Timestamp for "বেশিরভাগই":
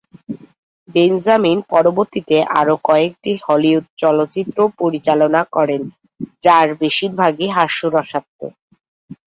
6.81-7.47